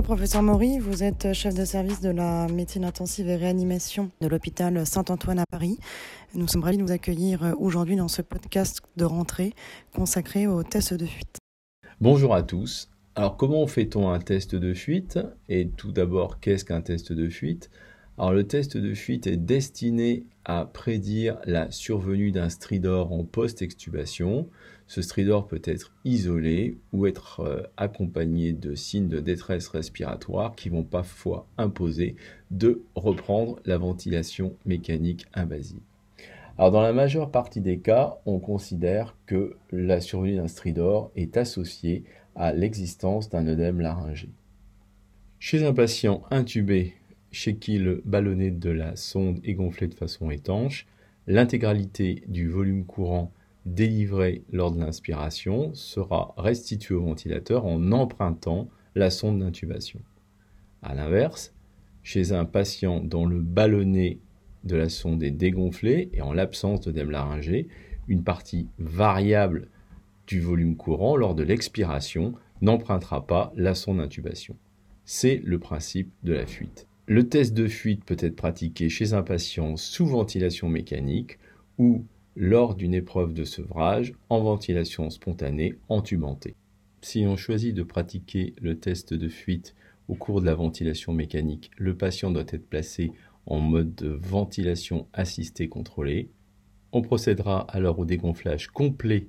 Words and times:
Bonjour 0.00 0.16
professeur 0.16 0.42
Maury, 0.42 0.78
vous 0.78 1.02
êtes 1.02 1.34
chef 1.34 1.54
de 1.54 1.66
service 1.66 2.00
de 2.00 2.08
la 2.08 2.46
médecine 2.48 2.86
intensive 2.86 3.28
et 3.28 3.36
réanimation 3.36 4.10
de 4.22 4.28
l'hôpital 4.28 4.86
Saint-Antoine 4.86 5.38
à 5.38 5.44
Paris. 5.50 5.78
Nous 6.34 6.48
sommes 6.48 6.64
ravis 6.64 6.78
de 6.78 6.82
vous 6.82 6.90
accueillir 6.90 7.54
aujourd'hui 7.58 7.96
dans 7.96 8.08
ce 8.08 8.22
podcast 8.22 8.80
de 8.96 9.04
rentrée 9.04 9.52
consacré 9.94 10.46
aux 10.46 10.62
tests 10.62 10.94
de 10.94 11.04
fuite. 11.04 11.36
Bonjour 12.00 12.34
à 12.34 12.42
tous. 12.42 12.88
Alors 13.14 13.36
comment 13.36 13.66
fait-on 13.66 14.08
un 14.08 14.20
test 14.20 14.54
de 14.54 14.72
fuite? 14.72 15.18
Et 15.50 15.68
tout 15.68 15.92
d'abord, 15.92 16.40
qu'est-ce 16.40 16.64
qu'un 16.64 16.80
test 16.80 17.12
de 17.12 17.28
fuite? 17.28 17.68
Alors 18.16 18.32
le 18.32 18.44
test 18.44 18.78
de 18.78 18.94
fuite 18.94 19.26
est 19.26 19.36
destiné 19.36 20.24
à 20.46 20.64
prédire 20.64 21.36
la 21.44 21.70
survenue 21.70 22.32
d'un 22.32 22.48
stridor 22.48 23.12
en 23.12 23.24
post-extubation. 23.24 24.48
Ce 24.90 25.02
stridor 25.02 25.46
peut 25.46 25.62
être 25.62 25.92
isolé 26.04 26.76
ou 26.92 27.06
être 27.06 27.42
euh, 27.42 27.62
accompagné 27.76 28.52
de 28.52 28.74
signes 28.74 29.06
de 29.06 29.20
détresse 29.20 29.68
respiratoire 29.68 30.56
qui 30.56 30.68
vont 30.68 30.82
parfois 30.82 31.46
imposer 31.58 32.16
de 32.50 32.82
reprendre 32.96 33.60
la 33.66 33.78
ventilation 33.78 34.56
mécanique 34.66 35.26
invasive. 35.32 35.78
Alors 36.58 36.72
dans 36.72 36.82
la 36.82 36.92
majeure 36.92 37.30
partie 37.30 37.60
des 37.60 37.78
cas, 37.78 38.18
on 38.26 38.40
considère 38.40 39.14
que 39.26 39.54
la 39.70 40.00
survenue 40.00 40.34
d'un 40.34 40.48
stridor 40.48 41.12
est 41.14 41.36
associée 41.36 42.02
à 42.34 42.52
l'existence 42.52 43.28
d'un 43.28 43.46
œdème 43.46 43.80
laryngé. 43.80 44.30
Chez 45.38 45.64
un 45.64 45.72
patient 45.72 46.24
intubé 46.32 46.94
chez 47.30 47.54
qui 47.54 47.78
le 47.78 48.02
ballonnet 48.04 48.50
de 48.50 48.70
la 48.70 48.96
sonde 48.96 49.38
est 49.44 49.54
gonflé 49.54 49.86
de 49.86 49.94
façon 49.94 50.32
étanche, 50.32 50.88
l'intégralité 51.28 52.24
du 52.26 52.48
volume 52.48 52.84
courant 52.84 53.30
délivré 53.74 54.42
lors 54.52 54.72
de 54.72 54.80
l'inspiration 54.80 55.72
sera 55.74 56.34
restitué 56.36 56.94
au 56.94 57.02
ventilateur 57.02 57.66
en 57.66 57.92
empruntant 57.92 58.68
la 58.94 59.10
sonde 59.10 59.40
d'intubation. 59.40 60.00
A 60.82 60.94
l'inverse, 60.94 61.54
chez 62.02 62.32
un 62.32 62.44
patient 62.44 63.00
dont 63.00 63.26
le 63.26 63.40
ballonnet 63.40 64.18
de 64.64 64.76
la 64.76 64.88
sonde 64.88 65.22
est 65.22 65.30
dégonflé 65.30 66.10
et 66.12 66.22
en 66.22 66.32
l'absence 66.32 66.80
d'œdème 66.80 67.10
laryngé, 67.10 67.68
une 68.08 68.24
partie 68.24 68.68
variable 68.78 69.68
du 70.26 70.40
volume 70.40 70.76
courant 70.76 71.16
lors 71.16 71.34
de 71.34 71.42
l'expiration 71.42 72.34
n'empruntera 72.60 73.26
pas 73.26 73.52
la 73.56 73.74
sonde 73.74 73.98
d'intubation. 73.98 74.56
C'est 75.04 75.40
le 75.44 75.58
principe 75.58 76.12
de 76.22 76.32
la 76.32 76.46
fuite. 76.46 76.86
Le 77.06 77.28
test 77.28 77.54
de 77.54 77.66
fuite 77.66 78.04
peut 78.04 78.16
être 78.18 78.36
pratiqué 78.36 78.88
chez 78.88 79.12
un 79.12 79.22
patient 79.22 79.76
sous 79.76 80.06
ventilation 80.06 80.68
mécanique 80.68 81.38
ou 81.78 82.04
lors 82.40 82.74
d'une 82.74 82.94
épreuve 82.94 83.34
de 83.34 83.44
sevrage 83.44 84.14
en 84.30 84.40
ventilation 84.40 85.10
spontanée 85.10 85.74
entumentée. 85.90 86.56
Si 87.02 87.26
on 87.26 87.36
choisit 87.36 87.74
de 87.74 87.82
pratiquer 87.82 88.54
le 88.62 88.78
test 88.78 89.12
de 89.12 89.28
fuite 89.28 89.74
au 90.08 90.14
cours 90.14 90.40
de 90.40 90.46
la 90.46 90.54
ventilation 90.54 91.12
mécanique, 91.12 91.70
le 91.76 91.94
patient 91.94 92.30
doit 92.30 92.46
être 92.48 92.66
placé 92.66 93.12
en 93.44 93.60
mode 93.60 93.94
de 93.94 94.08
ventilation 94.08 95.06
assistée 95.12 95.68
contrôlée. 95.68 96.30
On 96.92 97.02
procédera 97.02 97.60
alors 97.68 97.98
au 97.98 98.06
dégonflage 98.06 98.68
complet 98.68 99.28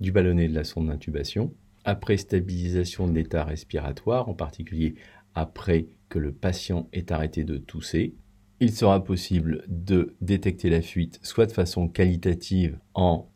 du 0.00 0.10
ballonnet 0.10 0.48
de 0.48 0.54
la 0.54 0.64
sonde 0.64 0.88
d'intubation, 0.88 1.54
après 1.84 2.16
stabilisation 2.16 3.06
de 3.06 3.12
l'état 3.12 3.44
respiratoire, 3.44 4.28
en 4.28 4.34
particulier 4.34 4.96
après 5.36 5.86
que 6.08 6.18
le 6.18 6.32
patient 6.32 6.88
ait 6.92 7.12
arrêté 7.12 7.44
de 7.44 7.56
tousser, 7.56 8.14
il 8.60 8.72
sera 8.72 9.02
possible 9.04 9.64
de 9.68 10.16
détecter 10.20 10.68
la 10.70 10.82
fuite 10.82 11.20
soit 11.22 11.46
de 11.46 11.52
façon 11.52 11.88
qualitative 11.88 12.78
en 12.94 13.28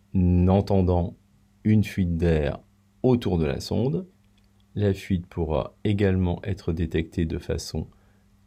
entendant 0.48 1.17
une 1.65 1.84
fuite 1.84 2.17
d'air 2.17 2.59
autour 3.03 3.38
de 3.38 3.47
la 3.47 3.61
sonde. 3.61 4.06
La 4.75 4.94
fuite 4.94 5.27
pourra 5.27 5.77
également 5.84 6.41
être 6.44 6.72
détectée 6.72 7.25
de 7.25 7.38
façon 7.38 7.88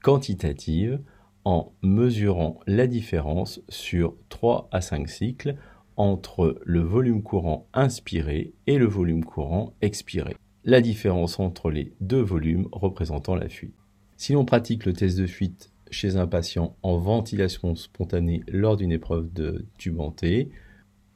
quantitative 0.02 1.00
en 1.46 1.72
mesurant 1.82 2.60
la 2.68 2.88
différence 2.88 3.62
sur 3.70 4.16
3 4.30 4.68
à 4.72 4.82
5 4.82 5.08
cycles 5.08 5.56
entre 5.98 6.60
le 6.66 6.82
volume 6.82 7.24
courant 7.24 7.68
inspiré 7.74 8.54
et 8.68 8.78
le 8.78 8.86
volume 8.86 9.24
courant 9.24 9.74
expiré. 9.82 10.36
La 10.66 10.82
différence 10.82 11.40
entre 11.40 11.70
les 11.70 11.94
deux 12.02 12.22
volumes 12.22 12.68
représentant 12.72 13.36
la 13.36 13.48
fuite. 13.48 13.76
Si 14.18 14.34
l'on 14.34 14.46
pratique 14.46 14.86
le 14.86 14.94
test 14.94 15.18
de 15.18 15.28
fuite 15.28 15.72
chez 15.92 16.16
un 16.16 16.28
patient 16.28 16.76
en 16.84 16.98
ventilation 16.98 17.76
spontanée 17.76 18.44
lors 18.48 18.78
d'une 18.78 18.92
épreuve 18.92 19.32
de 19.34 19.66
tubanté, 19.78 20.50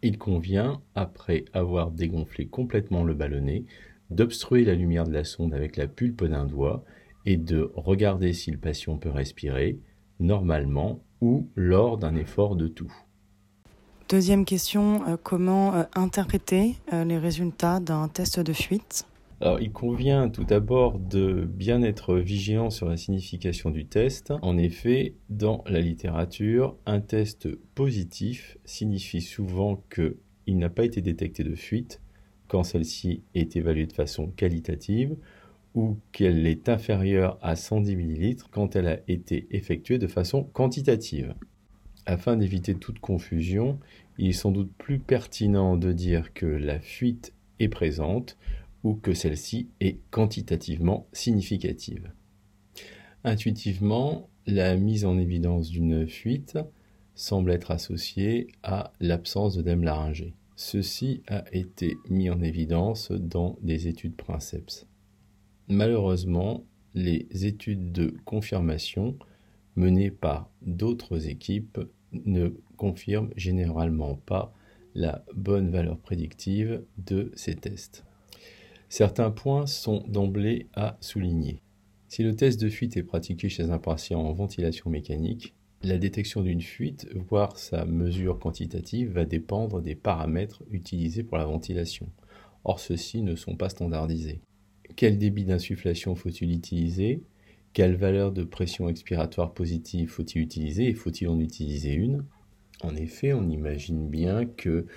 il 0.02 0.18
convient, 0.18 0.82
après 0.96 1.46
avoir 1.54 1.92
dégonflé 1.92 2.48
complètement 2.48 3.04
le 3.04 3.14
ballonnet, 3.14 3.66
d'obstruer 4.10 4.64
la 4.64 4.76
lumière 4.76 5.06
de 5.06 5.14
la 5.14 5.24
sonde 5.24 5.54
avec 5.54 5.78
la 5.78 5.88
pulpe 5.88 6.24
d'un 6.24 6.46
doigt 6.46 6.84
et 7.26 7.38
de 7.38 7.72
regarder 7.76 8.34
si 8.34 8.52
le 8.52 8.58
patient 8.58 8.98
peut 8.98 9.10
respirer 9.10 9.80
normalement 10.20 11.00
ou 11.22 11.48
lors 11.56 11.98
d'un 11.98 12.16
effort 12.16 12.56
de 12.56 12.68
tout. 12.68 12.92
Deuxième 14.10 14.46
question, 14.46 15.04
euh, 15.08 15.18
comment 15.22 15.76
euh, 15.76 15.84
interpréter 15.94 16.76
euh, 16.94 17.04
les 17.04 17.18
résultats 17.18 17.80
d'un 17.80 18.08
test 18.08 18.40
de 18.40 18.54
fuite? 18.54 19.06
Alors, 19.42 19.62
il 19.62 19.72
convient 19.72 20.30
tout 20.30 20.44
d'abord 20.44 21.00
de 21.00 21.46
bien 21.46 21.82
être 21.82 22.18
vigilant 22.18 22.70
sur 22.70 22.90
la 22.90 22.98
signification 22.98 23.72
du 23.72 23.86
test. 23.86 24.34
En 24.42 24.58
effet, 24.58 25.16
dans 25.30 25.64
la 25.66 25.80
littérature, 25.80 26.76
un 26.86 27.00
test 27.00 27.48
positif 27.74 28.58
signifie 28.66 29.22
souvent 29.22 29.82
qu'il 29.94 30.58
n'a 30.58 30.70
pas 30.70 30.84
été 30.84 31.00
détecté 31.02 31.46
de 31.46 31.56
fuite 31.56 32.02
quand 32.50 32.64
celle-ci 32.64 33.24
est 33.34 33.56
évaluée 33.56 33.86
de 33.86 33.94
façon 33.94 34.28
qualitative 34.28 35.16
ou 35.74 35.98
qu'elle 36.12 36.46
est 36.46 36.68
inférieure 36.68 37.38
à 37.42 37.56
110 37.56 37.94
ml 37.94 38.44
quand 38.52 38.76
elle 38.76 38.88
a 38.88 39.00
été 39.08 39.48
effectuée 39.52 40.00
de 40.00 40.08
façon 40.08 40.44
quantitative. 40.44 41.34
Afin 42.06 42.36
d'éviter 42.36 42.76
toute 42.76 43.00
confusion, 43.00 43.80
il 44.18 44.30
est 44.30 44.34
sans 44.34 44.52
doute 44.52 44.72
plus 44.78 45.00
pertinent 45.00 45.78
de 45.78 45.94
dire 45.94 46.34
que 46.34 46.48
la 46.48 46.80
fuite 46.82 47.34
est 47.60 47.70
présente 47.70 48.38
ou 48.84 48.96
que 48.96 49.14
celle-ci 49.14 49.70
est 49.80 50.00
quantitativement 50.12 51.08
significative. 51.12 52.12
Intuitivement, 53.24 54.30
la 54.48 54.76
mise 54.78 55.06
en 55.06 55.18
évidence 55.18 55.70
d'une 55.70 56.08
fuite 56.08 56.58
semble 57.16 57.52
être 57.52 57.72
associée 57.72 58.48
à 58.64 58.94
l'absence 59.00 59.58
d'œdème 59.58 59.84
laryngé. 59.84 60.34
Ceci 60.56 61.22
a 61.28 61.44
été 61.52 61.98
mis 62.10 62.30
en 62.30 62.42
évidence 62.42 63.12
dans 63.12 63.58
des 63.62 63.88
études 63.88 64.16
Princeps. 64.16 64.88
Malheureusement, 65.68 66.66
les 66.96 67.28
études 67.46 67.92
de 67.92 68.16
confirmation 68.26 69.18
menées 69.76 70.12
par 70.12 70.50
d'autres 70.62 71.28
équipes 71.28 71.80
ne 72.12 72.50
confirment 72.78 73.32
généralement 73.36 74.16
pas 74.16 74.54
la 74.96 75.24
bonne 75.36 75.70
valeur 75.70 76.00
prédictive 76.00 76.84
de 76.98 77.32
ces 77.36 77.56
tests. 77.56 78.04
Certains 78.90 79.30
points 79.30 79.68
sont 79.68 80.04
d'emblée 80.08 80.68
à 80.74 80.98
souligner. 81.00 81.62
Si 82.08 82.24
le 82.24 82.36
test 82.36 82.60
de 82.60 82.70
fuite 82.70 82.98
est 82.98 83.04
pratiqué 83.04 83.48
chez 83.48 83.70
un 83.70 83.78
patient 83.78 84.20
en 84.20 84.34
ventilation 84.34 84.90
mécanique, 84.90 85.54
la 85.84 86.00
détection 86.00 86.42
d'une 86.42 86.62
fuite, 86.62 87.08
voire 87.30 87.56
sa 87.58 87.86
mesure 87.86 88.40
quantitative, 88.40 89.12
va 89.12 89.26
dépendre 89.26 89.80
des 89.82 89.94
paramètres 89.94 90.64
utilisés 90.72 91.24
pour 91.24 91.38
la 91.38 91.46
ventilation. 91.46 92.10
Or, 92.64 92.80
ceux-ci 92.80 93.22
ne 93.22 93.36
sont 93.36 93.56
pas 93.56 93.70
standardisés. 93.70 94.42
Quel 94.96 95.20
débit 95.20 95.46
d'insufflation 95.46 96.16
faut-il 96.16 96.52
utiliser? 96.52 97.22
Quelle 97.74 97.96
valeur 97.96 98.32
de 98.32 98.44
pression 98.44 98.90
expiratoire 98.90 99.54
positive 99.54 100.10
faut-il 100.10 100.42
utiliser 100.42 100.88
et 100.88 100.96
faut-il 100.96 101.28
en 101.28 101.40
utiliser 101.40 101.94
une? 101.94 102.26
En 102.82 102.96
effet, 102.96 103.34
on 103.34 103.48
imagine 103.48 104.10
bien 104.10 104.46
que 104.46 104.88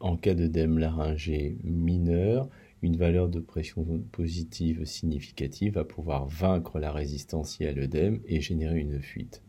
en 0.00 0.16
cas 0.16 0.34
d'œdème 0.34 0.78
laryngé 0.78 1.58
mineur, 1.62 2.48
une 2.82 2.96
valeur 2.96 3.28
de 3.28 3.38
pression 3.38 3.84
positive 4.10 4.84
significative 4.84 5.74
va 5.74 5.84
pouvoir 5.84 6.26
vaincre 6.26 6.80
la 6.80 6.90
résistance 6.90 7.60
à 7.60 7.70
l'œdème 7.70 8.20
et 8.26 8.40
générer 8.40 8.80
une 8.80 9.00
fuite, 9.00 9.40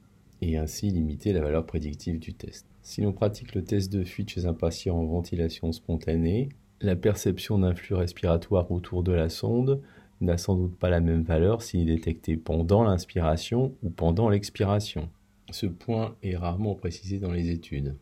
et 0.41 0.57
ainsi 0.57 0.91
limiter 0.91 1.33
la 1.33 1.41
valeur 1.41 1.65
prédictive 1.65 2.19
du 2.19 2.33
test. 2.33 2.67
Si 2.83 3.01
l'on 3.01 3.11
pratique 3.11 3.55
le 3.55 3.63
test 3.63 3.91
de 3.91 4.03
fuite 4.03 4.29
chez 4.29 4.45
un 4.45 4.53
patient 4.53 4.97
en 4.97 5.05
ventilation 5.05 5.71
spontanée, 5.71 6.49
la 6.79 6.95
perception 6.95 7.57
d'un 7.57 7.73
flux 7.73 7.95
respiratoire 7.95 8.69
autour 8.71 9.03
de 9.03 9.13
la 9.13 9.29
sonde 9.29 9.81
n'a 10.21 10.37
sans 10.37 10.55
doute 10.55 10.75
pas 10.75 10.89
la 10.89 10.99
même 10.99 11.23
valeur 11.23 11.61
s'il 11.61 11.81
est 11.89 11.95
détecté 11.95 12.37
pendant 12.37 12.83
l'inspiration 12.83 13.73
ou 13.83 13.89
pendant 13.89 14.29
l'expiration. 14.29 15.09
Ce 15.49 15.65
point 15.65 16.15
est 16.23 16.35
rarement 16.35 16.75
précisé 16.75 17.19
dans 17.19 17.31
les 17.31 17.49
études. 17.49 17.95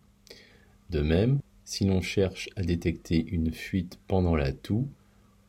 De 0.89 1.01
même, 1.01 1.39
si 1.63 1.86
l'on 1.86 2.01
cherche 2.01 2.50
à 2.56 2.63
détecter 2.63 3.25
une 3.28 3.51
fuite 3.51 4.00
pendant 4.07 4.36
la 4.36 4.51
toux, 4.51 4.88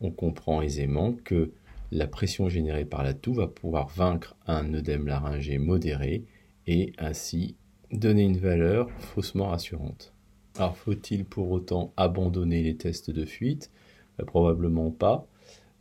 on 0.03 0.11
comprend 0.11 0.61
aisément 0.61 1.15
que 1.25 1.53
la 1.91 2.07
pression 2.07 2.49
générée 2.49 2.85
par 2.85 3.03
la 3.03 3.15
toux 3.15 3.35
va 3.35 3.47
pouvoir 3.47 3.89
vaincre 3.89 4.37
un 4.47 4.75
œdème 4.75 5.07
laryngé 5.07 5.59
modéré 5.59 6.25
et 6.67 6.93
ainsi 6.99 7.55
donner 7.93 8.23
une 8.23 8.39
valeur 8.39 8.91
faussement 8.91 9.49
rassurante. 9.49 10.13
Alors 10.59 10.77
faut-il 10.77 11.25
pour 11.25 11.51
autant 11.51 11.93
abandonner 11.97 12.63
les 12.63 12.77
tests 12.77 13.11
de 13.11 13.25
fuite? 13.25 13.71
Ben, 14.19 14.25
Probablement 14.25 14.91
pas. 14.91 15.27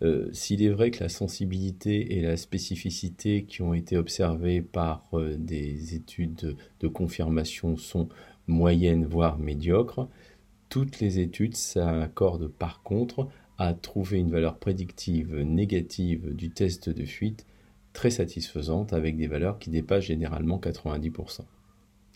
Euh, 0.01 0.29
s'il 0.33 0.63
est 0.63 0.69
vrai 0.69 0.91
que 0.91 1.03
la 1.03 1.09
sensibilité 1.09 2.17
et 2.17 2.21
la 2.21 2.35
spécificité 2.35 3.43
qui 3.43 3.61
ont 3.61 3.73
été 3.73 3.97
observées 3.97 4.61
par 4.61 5.05
euh, 5.13 5.35
des 5.37 5.93
études 5.93 6.57
de 6.79 6.87
confirmation 6.87 7.77
sont 7.77 8.09
moyennes, 8.47 9.05
voire 9.05 9.37
médiocres, 9.37 10.07
toutes 10.69 10.99
les 11.01 11.19
études 11.19 11.55
s'accordent 11.55 12.47
par 12.47 12.81
contre 12.81 13.27
trouver 13.73 14.17
une 14.17 14.31
valeur 14.31 14.57
prédictive 14.57 15.35
négative 15.35 16.33
du 16.33 16.49
test 16.49 16.89
de 16.89 17.05
fuite 17.05 17.45
très 17.93 18.09
satisfaisante 18.09 18.93
avec 18.93 19.17
des 19.17 19.27
valeurs 19.27 19.59
qui 19.59 19.69
dépassent 19.69 20.05
généralement 20.05 20.59
90%. 20.59 21.41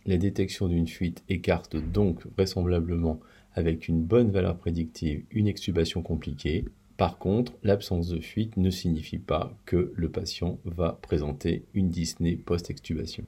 La 0.05 0.17
détection 0.17 0.67
d'une 0.67 0.87
fuite 0.87 1.23
écarte 1.29 1.75
donc 1.75 2.25
vraisemblablement 2.35 3.19
avec 3.53 3.87
une 3.87 4.01
bonne 4.01 4.31
valeur 4.31 4.57
prédictive 4.57 5.23
une 5.31 5.47
extubation 5.47 6.01
compliquée. 6.01 6.65
Par 6.97 7.17
contre, 7.17 7.53
l'absence 7.63 8.07
de 8.07 8.19
fuite 8.19 8.57
ne 8.57 8.69
signifie 8.69 9.17
pas 9.17 9.51
que 9.65 9.91
le 9.95 10.09
patient 10.09 10.59
va 10.65 10.99
présenter 11.01 11.65
une 11.73 11.89
dyspnée 11.89 12.35
post-extubation. 12.35 13.25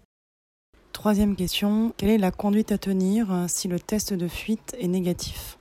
Troisième 0.94 1.36
question, 1.36 1.94
quelle 1.98 2.10
est 2.10 2.18
la 2.18 2.32
conduite 2.32 2.72
à 2.72 2.78
tenir 2.78 3.46
si 3.48 3.68
le 3.68 3.80
test 3.80 4.14
de 4.14 4.28
fuite 4.28 4.76
est 4.80 4.88
négatif? 4.88 5.57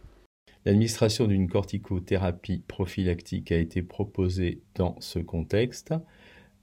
L'administration 0.67 1.29
d'une 1.29 1.49
corticothérapie 1.49 2.61
prophylactique 2.67 3.53
a 3.53 3.57
été 3.57 3.83
proposée 3.83 4.63
dans 4.75 5.01
ce 5.01 5.21
contexte. 5.21 5.95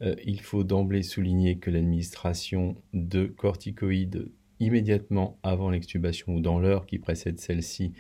Euh, 0.02 0.14
il 0.26 0.42
faut 0.42 0.66
d'emblée 0.66 1.04
souligner 1.04 1.58
que 1.58 1.72
l'administration 1.72 2.76
de 2.92 3.28
corticoïdes 3.28 4.30
immédiatement 4.60 5.40
avant 5.42 5.70
l'extubation 5.70 6.36
ou 6.36 6.42
dans 6.42 6.60
l'heure 6.60 6.86
qui 6.86 7.00
précède 7.00 7.40
celle-ci 7.40 7.94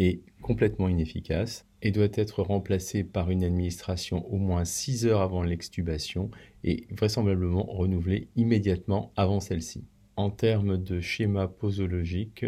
est 0.00 0.22
complètement 0.42 0.88
inefficace 0.88 1.68
et 1.82 1.92
doit 1.92 2.08
être 2.14 2.42
remplacée 2.42 3.04
par 3.04 3.30
une 3.30 3.44
administration 3.44 4.26
au 4.34 4.38
moins 4.38 4.64
6 4.64 5.06
heures 5.06 5.20
avant 5.20 5.44
l'extubation 5.44 6.32
et 6.64 6.88
vraisemblablement 6.90 7.62
renouvelée 7.62 8.26
immédiatement 8.34 9.12
avant 9.14 9.38
celle-ci. 9.38 9.84
En 10.16 10.30
termes 10.30 10.82
de 10.82 11.00
schéma 11.00 11.46
posologique, 11.46 12.44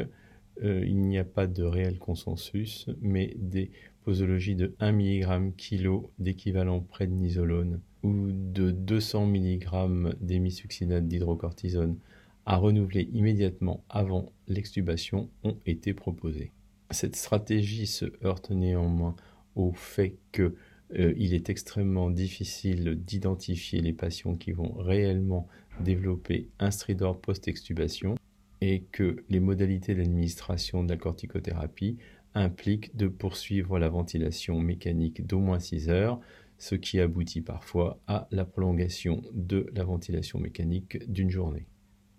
euh, 0.63 0.85
il 0.87 1.01
n'y 1.01 1.19
a 1.19 1.25
pas 1.25 1.47
de 1.47 1.63
réel 1.63 1.99
consensus, 1.99 2.89
mais 3.01 3.35
des 3.37 3.71
posologies 4.05 4.55
de 4.55 4.75
1 4.81 4.93
mg 4.93 5.53
kg 5.57 6.03
d'équivalent 6.19 6.81
prednisolone 6.81 7.81
ou 8.03 8.29
de 8.31 8.71
200 8.71 9.27
mg 9.27 10.15
d'hémisuccinate 10.21 11.09
d'hydrocortisone 11.09 11.99
à 12.47 12.57
renouveler 12.57 13.09
immédiatement 13.13 13.83
avant 13.89 14.33
l'extubation 14.47 15.29
ont 15.43 15.57
été 15.67 15.93
proposées. 15.93 16.53
Cette 16.93 17.17
stratégie 17.17 17.89
se 17.89 18.05
heurte 18.25 18.51
néanmoins 18.51 19.17
au 19.57 19.73
fait 19.73 20.17
qu'il 20.31 20.53
euh, 20.97 21.15
est 21.19 21.51
extrêmement 21.51 22.11
difficile 22.11 22.95
d'identifier 23.05 23.81
les 23.81 23.93
patients 23.93 24.37
qui 24.37 24.53
vont 24.53 24.73
réellement 24.75 25.49
développer 25.81 26.49
un 26.61 26.71
stridor 26.71 27.21
post-extubation 27.21 28.15
et 28.61 28.85
que 28.93 29.25
les 29.29 29.41
modalités 29.41 29.95
d'administration 29.95 30.85
de 30.85 30.91
la 30.91 30.97
corticothérapie 30.97 31.99
impliquent 32.35 32.95
de 32.97 33.09
poursuivre 33.09 33.79
la 33.79 33.89
ventilation 33.89 34.61
mécanique 34.61 35.27
d'au 35.27 35.41
moins 35.41 35.59
6 35.59 35.89
heures, 35.89 36.21
ce 36.59 36.75
qui 36.75 37.01
aboutit 37.01 37.43
parfois 37.43 38.01
à 38.07 38.29
la 38.31 38.45
prolongation 38.45 39.23
de 39.33 39.67
la 39.75 39.85
ventilation 39.85 40.39
mécanique 40.39 40.99
d'une 41.11 41.31
journée. 41.31 41.67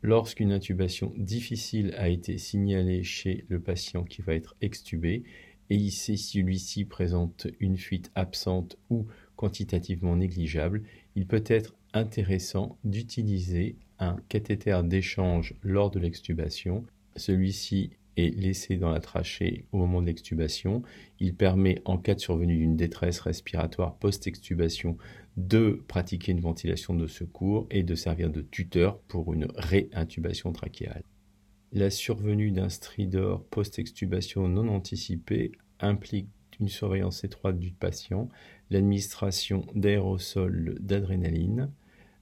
Lorsqu'une 0.04 0.52
intubation 0.52 1.12
difficile 1.18 1.94
a 1.98 2.10
été 2.10 2.38
signalée 2.38 3.04
chez 3.04 3.46
le 3.48 3.60
patient 3.60 4.04
qui 4.04 4.22
va 4.22 4.36
être 4.36 4.56
extubé, 4.62 5.24
et 5.70 5.90
si 5.90 6.18
celui-ci 6.18 6.86
présente 6.86 7.48
une 7.60 7.78
fuite 7.78 8.12
absente 8.16 8.78
ou 8.90 9.08
quantitativement 9.36 10.16
négligeable, 10.16 10.84
il 11.16 11.28
peut 11.28 11.44
être 11.48 11.76
intéressant 11.94 12.78
d'utiliser 12.84 13.76
un 14.00 14.18
cathéter 14.30 14.82
d'échange 14.84 15.54
lors 15.64 15.92
de 15.92 16.00
l'extubation. 16.00 16.86
Celui-ci 17.16 17.92
est 18.18 18.36
laissé 18.36 18.78
dans 18.78 18.90
la 18.90 19.00
trachée 19.00 19.66
au 19.72 19.78
moment 19.78 20.02
de 20.02 20.08
l'extubation. 20.08 20.82
Il 21.20 21.36
permet, 21.36 21.82
en 21.86 21.98
cas 21.98 22.16
de 22.16 22.20
survenue 22.20 22.58
d'une 22.58 22.76
détresse 22.76 23.20
respiratoire 23.20 23.96
post-extubation, 23.96 24.98
de 25.38 25.84
pratiquer 25.88 26.32
une 26.32 26.40
ventilation 26.40 26.96
de 26.96 27.08
secours 27.08 27.68
et 27.70 27.84
de 27.84 27.96
servir 27.96 28.32
de 28.32 28.42
tuteur 28.42 29.00
pour 29.02 29.34
une 29.34 29.48
réintubation 29.56 30.52
trachéale. 30.52 31.04
La 31.74 31.90
survenue 31.90 32.52
d'un 32.52 32.70
stridor 32.70 33.44
post-extubation 33.46 34.48
non 34.48 34.68
anticipé 34.70 35.52
implique 35.80 36.30
une 36.60 36.70
surveillance 36.70 37.24
étroite 37.24 37.60
du 37.60 37.72
patient, 37.72 38.30
l'administration 38.72 39.66
d'aérosols 39.76 40.78
d'adrénaline. 40.80 41.70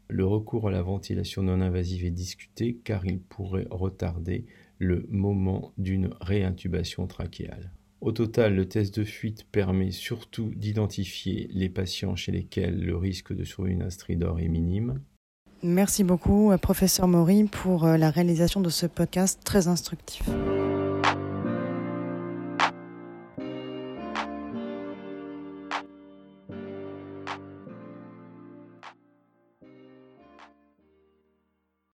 Le 0.07 0.25
recours 0.25 0.68
à 0.68 0.72
la 0.72 0.81
ventilation 0.81 1.42
non 1.42 1.62
invasive 1.62 2.06
est 2.06 2.12
discuté 2.12 2.78
car 2.84 3.06
il 3.06 3.19
pourrait 3.19 3.68
retarder 3.69 4.46
le 4.78 5.06
moment 5.10 5.74
d'une 5.78 6.10
réintubation 6.22 7.07
trachéale. 7.07 7.72
Au 8.02 8.12
total, 8.12 8.56
le 8.56 8.68
test 8.68 9.00
de 9.00 9.04
fuite 9.04 9.46
permet 9.52 9.92
surtout 9.92 10.52
d'identifier 10.56 11.50
les 11.52 11.69
patients 11.69 12.16
chez 12.16 12.31
lesquels 12.31 12.80
le 12.80 12.96
risque 12.96 13.34
de 13.34 13.44
survenue 13.44 13.78
d'un 13.78 13.90
stridor 13.90 14.40
est 14.40 14.48
minime. 14.48 15.00
Merci 15.63 16.04
beaucoup, 16.04 16.52
professeur 16.62 17.07
Maury, 17.07 17.46
pour 17.46 17.86
euh, 17.86 17.98
la 17.98 18.12
réalisation 18.12 18.62
de 18.62 18.69
ce 18.69 18.86
podcast 18.86 19.42
très 19.44 19.68
instructif. 19.68 20.22